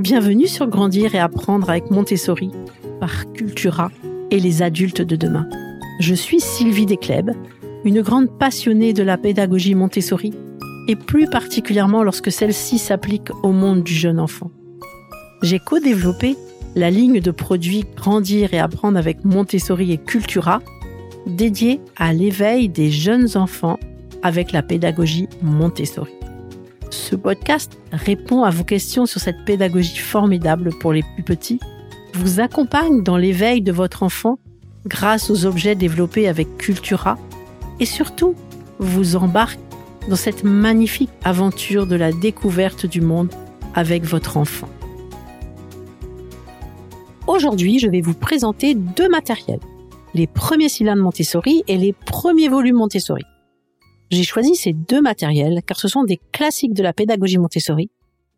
[0.00, 2.50] Bienvenue sur Grandir et apprendre avec Montessori
[3.00, 3.90] par Cultura
[4.30, 5.46] et les adultes de demain.
[6.00, 7.32] Je suis Sylvie Descleb,
[7.84, 10.32] une grande passionnée de la pédagogie Montessori
[10.88, 14.50] et plus particulièrement lorsque celle-ci s'applique au monde du jeune enfant.
[15.42, 16.34] J'ai co-développé
[16.76, 20.62] la ligne de produits Grandir et apprendre avec Montessori et Cultura
[21.26, 23.78] dédiée à l'éveil des jeunes enfants
[24.22, 26.19] avec la pédagogie Montessori.
[26.90, 31.60] Ce podcast répond à vos questions sur cette pédagogie formidable pour les plus petits,
[32.14, 34.38] vous accompagne dans l'éveil de votre enfant
[34.86, 37.16] grâce aux objets développés avec Cultura
[37.78, 38.34] et surtout
[38.78, 39.60] vous embarque
[40.08, 43.30] dans cette magnifique aventure de la découverte du monde
[43.74, 44.68] avec votre enfant.
[47.28, 49.60] Aujourd'hui, je vais vous présenter deux matériels,
[50.14, 53.22] les premiers cylindres Montessori et les premiers volumes Montessori.
[54.10, 57.90] J'ai choisi ces deux matériels car ce sont des classiques de la pédagogie Montessori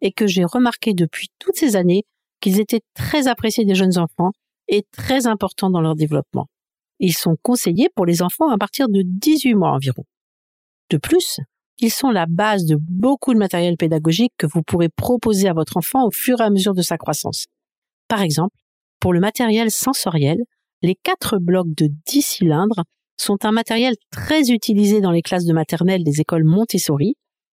[0.00, 2.04] et que j'ai remarqué depuis toutes ces années
[2.40, 4.32] qu'ils étaient très appréciés des jeunes enfants
[4.68, 6.46] et très importants dans leur développement.
[6.98, 10.04] Ils sont conseillés pour les enfants à partir de 18 mois environ.
[10.90, 11.38] De plus,
[11.78, 15.76] ils sont la base de beaucoup de matériel pédagogique que vous pourrez proposer à votre
[15.76, 17.46] enfant au fur et à mesure de sa croissance.
[18.08, 18.56] Par exemple,
[18.98, 20.38] pour le matériel sensoriel,
[20.82, 22.84] les quatre blocs de 10 cylindres
[23.20, 27.16] sont un matériel très utilisé dans les classes de maternelle des écoles Montessori,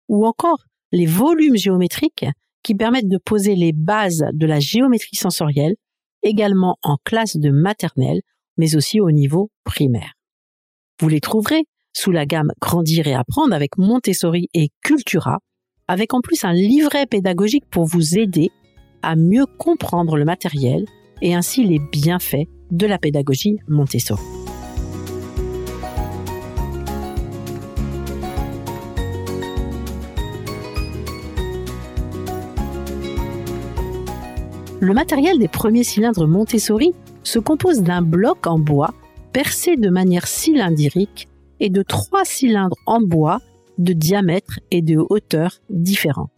[0.10, 2.26] ou encore les volumes géométriques
[2.64, 5.76] qui permettent de poser les bases de la géométrie sensorielle,
[6.22, 8.22] également en classe de maternelle,
[8.58, 10.14] mais aussi au niveau primaire.
[11.00, 15.40] Vous les trouverez sous la gamme Grandir et apprendre avec Montessori et Cultura,
[15.88, 18.50] avec en plus un livret pédagogique pour vous aider
[19.02, 20.86] à mieux comprendre le matériel
[21.22, 24.43] et ainsi les bienfaits de la pédagogie Montessori.
[34.84, 36.92] Le matériel des premiers cylindres Montessori
[37.24, 38.94] se compose d'un bloc en bois
[39.32, 41.30] percé de manière cylindrique
[41.62, 43.40] et de trois cylindres en bois
[43.78, 46.32] de diamètre et de hauteur différents.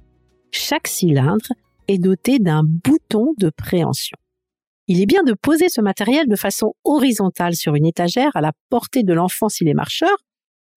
[0.51, 1.47] Chaque cylindre
[1.87, 4.15] est doté d'un bouton de préhension.
[4.85, 8.51] Il est bien de poser ce matériel de façon horizontale sur une étagère à la
[8.69, 10.15] portée de l'enfant s'il est marcheur,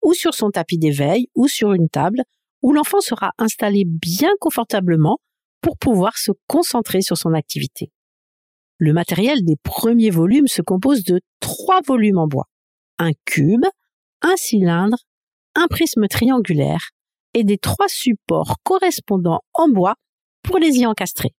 [0.05, 2.23] ou sur son tapis d'éveil, ou sur une table,
[2.63, 5.19] où l'enfant sera installé bien confortablement
[5.67, 7.91] pour pouvoir se concentrer sur son activité.
[8.79, 12.47] Le matériel des premiers volumes se compose de trois volumes en bois,
[13.01, 13.65] un cube,
[14.23, 14.99] un cylindre,
[15.57, 16.91] un prisme triangulaire
[17.35, 19.97] et des trois supports correspondants en bois
[20.45, 21.33] pour les y encastrer.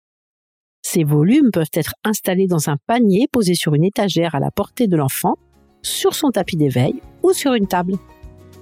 [0.82, 4.88] Ces volumes peuvent être installés dans un panier posé sur une étagère à la portée
[4.88, 5.36] de l'enfant,
[5.84, 7.94] sur son tapis d'éveil ou sur une table.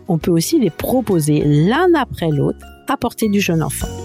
[0.07, 4.04] On peut aussi les proposer l'un après l'autre à portée du jeune enfant.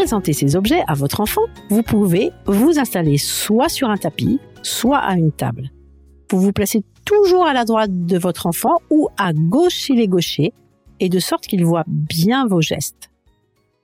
[0.00, 4.96] Présenter ces objets à votre enfant, vous pouvez vous installer soit sur un tapis, soit
[4.96, 5.68] à une table.
[6.30, 10.08] Vous vous placez toujours à la droite de votre enfant ou à gauche s'il est
[10.08, 10.54] gaucher,
[11.00, 13.10] et de sorte qu'il voit bien vos gestes.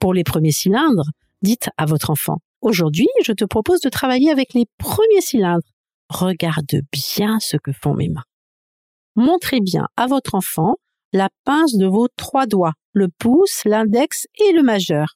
[0.01, 1.11] Pour les premiers cylindres,
[1.43, 5.69] dites à votre enfant, aujourd'hui, je te propose de travailler avec les premiers cylindres.
[6.09, 8.25] Regarde bien ce que font mes mains.
[9.17, 10.77] Montrez bien à votre enfant
[11.13, 15.09] la pince de vos trois doigts, le pouce, l'index et le majeur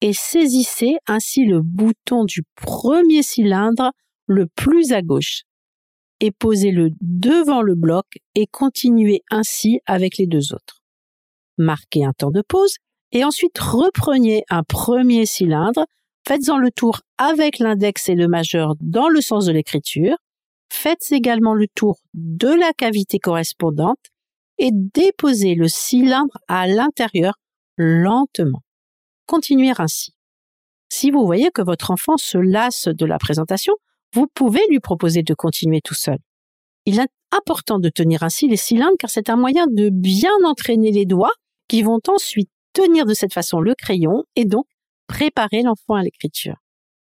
[0.00, 3.92] et saisissez ainsi le bouton du premier cylindre
[4.26, 5.42] le plus à gauche.
[6.20, 10.82] Et posez-le devant le bloc et continuez ainsi avec les deux autres.
[11.56, 12.76] Marquez un temps de pause
[13.12, 15.86] et ensuite reprenez un premier cylindre,
[16.26, 20.16] faites-en le tour avec l'index et le majeur dans le sens de l'écriture,
[20.70, 23.98] faites également le tour de la cavité correspondante
[24.58, 27.34] et déposez le cylindre à l'intérieur
[27.76, 28.62] lentement
[29.28, 30.12] continuer ainsi.
[30.88, 33.74] Si vous voyez que votre enfant se lasse de la présentation,
[34.14, 36.18] vous pouvez lui proposer de continuer tout seul.
[36.86, 40.90] Il est important de tenir ainsi les cylindres car c'est un moyen de bien entraîner
[40.90, 41.34] les doigts
[41.68, 44.64] qui vont ensuite tenir de cette façon le crayon et donc
[45.06, 46.56] préparer l'enfant à l'écriture.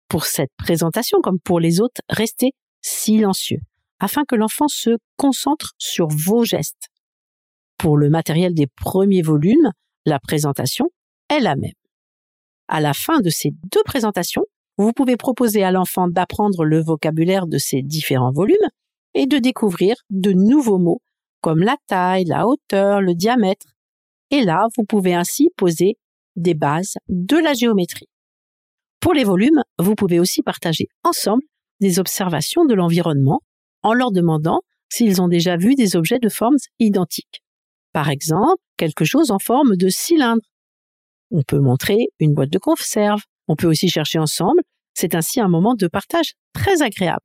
[0.07, 3.59] Pour cette présentation, comme pour les autres, restez silencieux
[3.99, 6.87] afin que l'enfant se concentre sur vos gestes.
[7.77, 9.71] Pour le matériel des premiers volumes,
[10.05, 10.89] la présentation
[11.29, 11.73] est la même.
[12.67, 14.43] À la fin de ces deux présentations,
[14.77, 18.55] vous pouvez proposer à l'enfant d'apprendre le vocabulaire de ces différents volumes
[19.13, 21.01] et de découvrir de nouveaux mots
[21.41, 23.67] comme la taille, la hauteur, le diamètre.
[24.31, 25.97] Et là, vous pouvez ainsi poser
[26.35, 28.07] des bases de la géométrie.
[28.99, 31.43] Pour les volumes, vous pouvez aussi partager ensemble
[31.79, 33.41] des observations de l'environnement
[33.83, 37.41] en leur demandant s'ils ont déjà vu des objets de formes identiques.
[37.93, 40.41] Par exemple, quelque chose en forme de cylindre.
[41.31, 43.21] On peut montrer une boîte de conserve.
[43.47, 44.61] On peut aussi chercher ensemble.
[44.93, 47.21] C'est ainsi un moment de partage très agréable.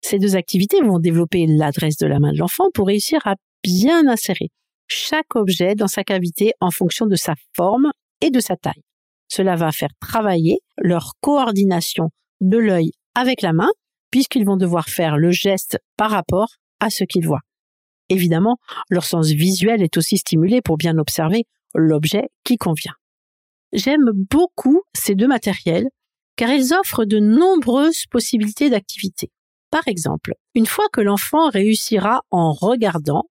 [0.00, 4.06] Ces deux activités vont développer l'adresse de la main de l'enfant pour réussir à bien
[4.06, 4.50] insérer
[4.86, 8.82] chaque objet dans sa cavité en fonction de sa forme et de sa taille.
[9.28, 12.10] Cela va faire travailler leur coordination
[12.40, 13.70] de l'œil avec la main
[14.10, 16.48] puisqu'ils vont devoir faire le geste par rapport
[16.80, 17.42] à ce qu'ils voient.
[18.08, 18.56] Évidemment,
[18.88, 21.44] leur sens visuel est aussi stimulé pour bien observer
[21.74, 22.94] l'objet qui convient.
[23.72, 25.88] J'aime beaucoup ces deux matériels
[26.36, 29.30] car ils offrent de nombreuses possibilités d'activité.
[29.70, 33.24] Par exemple, une fois que l'enfant réussira en regardant,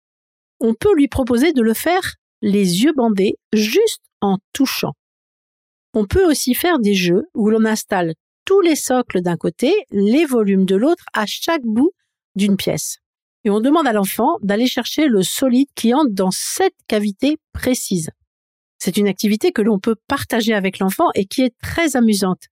[0.60, 4.94] on peut lui proposer de le faire les yeux bandés juste en touchant.
[5.94, 8.14] On peut aussi faire des jeux où l'on installe
[8.46, 11.92] tous les socles d'un côté, les volumes de l'autre à chaque bout
[12.36, 12.98] d'une pièce.
[13.44, 18.10] Et on demande à l'enfant d'aller chercher le solide qui entre dans cette cavité précise.
[18.80, 22.44] C'est une activité que l'on peut partager avec l'enfant et qui est très amusante.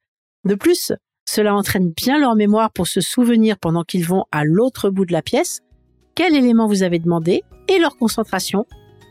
[0.44, 0.92] De plus,
[1.25, 5.13] cela entraîne bien leur mémoire pour se souvenir pendant qu'ils vont à l'autre bout de
[5.13, 5.62] la pièce
[6.16, 8.66] quel élément vous avez demandé et leur concentration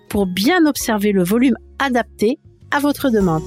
[0.09, 2.39] pour bien observer le volume adapté
[2.71, 3.43] à votre demande.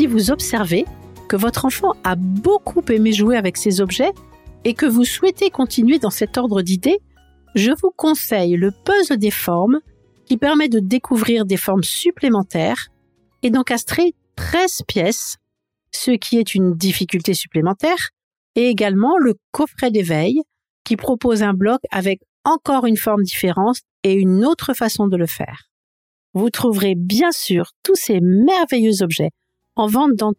[0.00, 0.86] si vous observez
[1.36, 4.12] votre enfant a beaucoup aimé jouer avec ces objets
[4.64, 7.00] et que vous souhaitez continuer dans cet ordre d'idées,
[7.54, 9.80] je vous conseille le puzzle des formes
[10.26, 12.88] qui permet de découvrir des formes supplémentaires
[13.42, 15.36] et d'encastrer 13 pièces,
[15.92, 18.10] ce qui est une difficulté supplémentaire,
[18.54, 20.42] et également le coffret d'éveil
[20.84, 25.26] qui propose un bloc avec encore une forme différente et une autre façon de le
[25.26, 25.68] faire.
[26.32, 29.30] Vous trouverez bien sûr tous ces merveilleux objets
[29.76, 30.32] en vente dans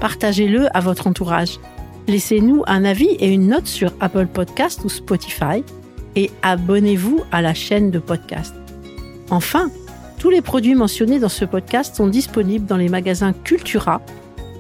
[0.01, 1.59] partagez-le à votre entourage.
[2.07, 5.63] Laissez-nous un avis et une note sur Apple Podcast ou Spotify
[6.17, 8.55] et abonnez-vous à la chaîne de podcast.
[9.31, 9.71] Enfin,
[10.19, 14.01] tous les produits mentionnés dans ce podcast sont disponibles dans les magasins Cultura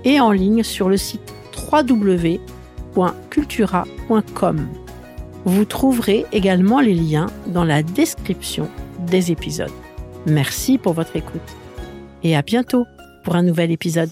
[0.05, 1.35] et en ligne sur le site
[1.73, 4.69] www.cultura.com.
[5.45, 8.69] Vous trouverez également les liens dans la description
[9.07, 9.73] des épisodes.
[10.27, 11.41] Merci pour votre écoute
[12.23, 12.87] et à bientôt
[13.25, 14.11] pour un nouvel épisode.